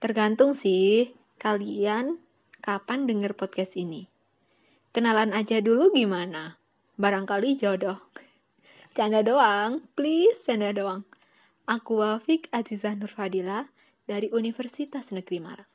[0.00, 2.24] Tergantung sih, kalian
[2.64, 4.08] kapan denger podcast ini.
[4.96, 6.56] Kenalan aja dulu gimana?
[6.96, 8.00] Barangkali jodoh.
[8.96, 11.04] Canda doang, please canda doang.
[11.68, 13.68] Aku Wafik Azizah Nurfadila
[14.08, 15.68] dari Universitas Negeri Malang.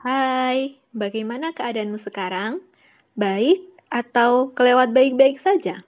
[0.00, 2.64] Hai, bagaimana keadaanmu sekarang?
[3.20, 5.86] Baik atau kelewat baik-baik saja?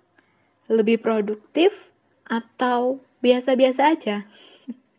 [0.70, 1.90] Lebih produktif
[2.22, 4.30] atau biasa-biasa aja?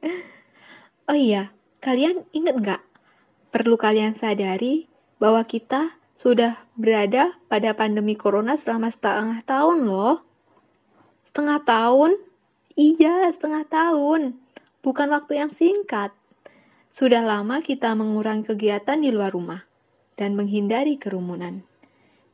[1.08, 2.82] oh iya, kalian ingat nggak?
[3.56, 4.92] Perlu kalian sadari
[5.24, 10.28] bahwa kita sudah berada pada pandemi corona selama setengah tahun loh.
[11.24, 12.20] Setengah tahun?
[12.76, 14.36] Iya, setengah tahun.
[14.84, 16.12] Bukan waktu yang singkat.
[16.92, 19.64] Sudah lama kita mengurangi kegiatan di luar rumah
[20.18, 21.64] dan menghindari kerumunan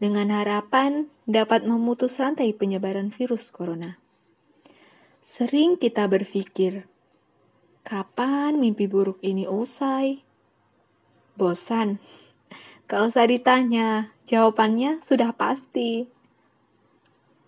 [0.04, 3.96] dengan harapan dapat memutus rantai penyebaran virus corona.
[5.24, 6.84] Sering kita berpikir,
[7.88, 10.20] kapan mimpi buruk ini usai?
[11.40, 12.04] Bosan?
[12.92, 16.12] Gak usah ditanya, jawabannya sudah pasti.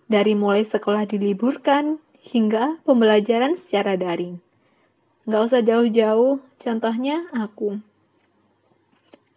[0.08, 4.40] Dari mulai sekolah diliburkan hingga pembelajaran secara daring.
[5.28, 7.84] Gak usah jauh-jauh, contohnya aku.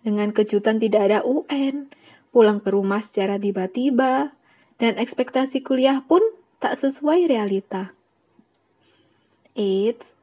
[0.07, 1.91] Dengan kejutan tidak ada UN,
[2.29, 4.33] pulang ke rumah secara tiba-tiba,
[4.79, 6.21] dan ekspektasi kuliah pun
[6.61, 7.91] tak sesuai realita.
[9.59, 10.15] Eits,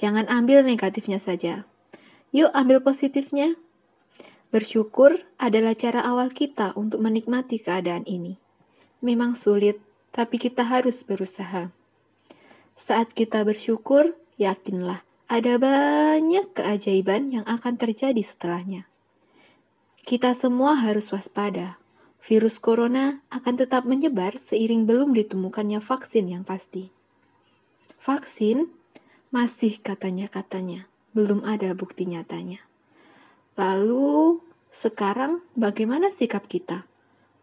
[0.00, 1.68] jangan ambil negatifnya saja.
[2.32, 3.54] Yuk ambil positifnya.
[4.54, 8.38] Bersyukur adalah cara awal kita untuk menikmati keadaan ini.
[9.02, 9.82] Memang sulit,
[10.14, 11.74] tapi kita harus berusaha.
[12.78, 18.86] Saat kita bersyukur, yakinlah ada banyak keajaiban yang akan terjadi setelahnya.
[20.04, 21.80] Kita semua harus waspada.
[22.20, 26.92] Virus corona akan tetap menyebar seiring belum ditemukannya vaksin yang pasti.
[28.04, 28.68] Vaksin
[29.32, 32.60] masih katanya-katanya, belum ada bukti nyatanya.
[33.56, 36.84] Lalu, sekarang bagaimana sikap kita?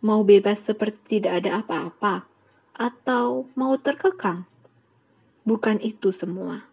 [0.06, 2.30] Mau bebas seperti tidak ada apa-apa?
[2.78, 4.46] Atau mau terkekang?
[5.50, 6.70] Bukan itu semua.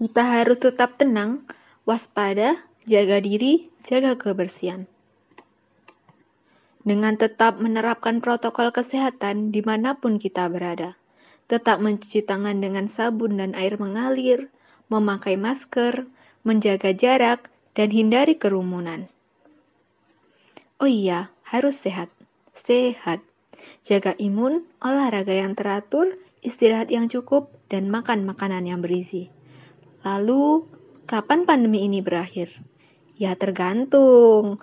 [0.00, 1.44] Kita harus tetap tenang,
[1.84, 4.84] waspada, jaga diri, jaga kebersihan.
[6.84, 11.00] Dengan tetap menerapkan protokol kesehatan di mana pun kita berada,
[11.48, 14.52] tetap mencuci tangan dengan sabun dan air mengalir,
[14.92, 16.04] memakai masker,
[16.44, 19.08] menjaga jarak, dan hindari kerumunan.
[20.76, 22.12] Oh iya, harus sehat.
[22.52, 23.24] Sehat.
[23.80, 29.32] Jaga imun, olahraga yang teratur, istirahat yang cukup, dan makan makanan yang berisi.
[30.04, 30.68] Lalu,
[31.08, 32.52] kapan pandemi ini berakhir?
[33.14, 34.58] Ya tergantung.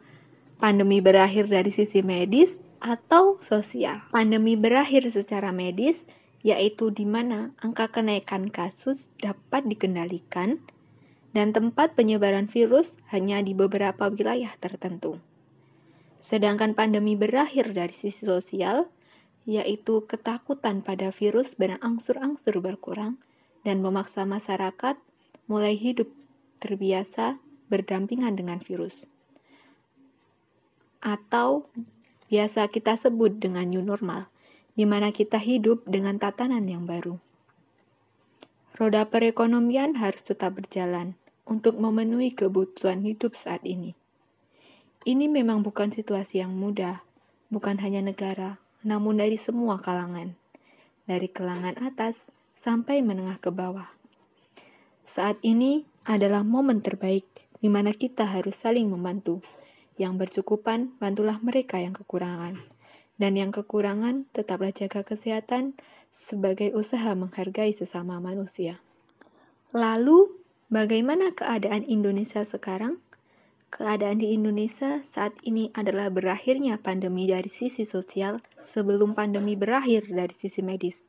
[0.59, 4.03] Pandemi berakhir dari sisi medis atau sosial.
[4.11, 6.05] Pandemi berakhir secara medis
[6.41, 10.57] yaitu di mana angka kenaikan kasus dapat dikendalikan
[11.31, 15.21] dan tempat penyebaran virus hanya di beberapa wilayah tertentu.
[16.21, 18.89] Sedangkan pandemi berakhir dari sisi sosial,
[19.45, 23.17] yaitu ketakutan pada virus berangsur-angsur berkurang
[23.65, 24.97] dan memaksa masyarakat
[25.49, 26.09] mulai hidup
[26.61, 29.07] terbiasa berdampingan dengan virus.
[30.99, 31.71] Atau
[32.27, 34.27] biasa kita sebut dengan new normal,
[34.75, 37.23] di mana kita hidup dengan tatanan yang baru.
[38.75, 41.15] Roda perekonomian harus tetap berjalan
[41.47, 43.95] untuk memenuhi kebutuhan hidup saat ini.
[45.07, 47.01] Ini memang bukan situasi yang mudah,
[47.49, 50.37] bukan hanya negara, namun dari semua kalangan,
[51.09, 53.89] dari kalangan atas sampai menengah ke bawah.
[55.01, 57.25] Saat ini adalah momen terbaik
[57.61, 59.39] di mana kita harus saling membantu.
[59.95, 62.57] Yang bercukupan, bantulah mereka yang kekurangan.
[63.21, 65.77] Dan yang kekurangan, tetaplah jaga kesehatan
[66.09, 68.81] sebagai usaha menghargai sesama manusia.
[69.71, 70.41] Lalu,
[70.73, 72.97] bagaimana keadaan Indonesia sekarang?
[73.71, 80.35] Keadaan di Indonesia saat ini adalah berakhirnya pandemi dari sisi sosial sebelum pandemi berakhir dari
[80.35, 81.07] sisi medis.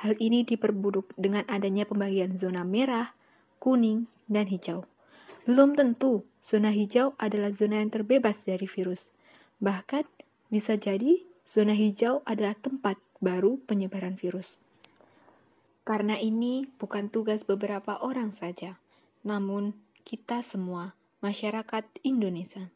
[0.00, 3.12] Hal ini diperburuk dengan adanya pembagian zona merah,
[3.60, 4.88] kuning, dan hijau.
[5.42, 9.10] Belum tentu zona hijau adalah zona yang terbebas dari virus.
[9.58, 10.06] Bahkan
[10.54, 14.58] bisa jadi zona hijau adalah tempat baru penyebaran virus.
[15.82, 18.78] Karena ini bukan tugas beberapa orang saja,
[19.26, 19.74] namun
[20.06, 22.70] kita semua, masyarakat Indonesia.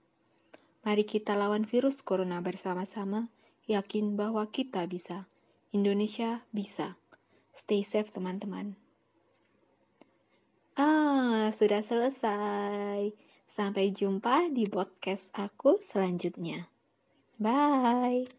[0.82, 3.30] Mari kita lawan virus corona bersama-sama,
[3.70, 5.26] yakin bahwa kita bisa.
[5.70, 6.98] Indonesia bisa.
[7.54, 8.78] Stay safe teman-teman.
[11.56, 13.16] Ah, sudah selesai.
[13.48, 16.68] Sampai jumpa di podcast aku selanjutnya.
[17.40, 18.28] Bye.